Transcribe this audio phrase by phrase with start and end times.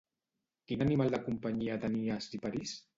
[0.71, 2.79] Quin animal de companyia tenia Ciparís?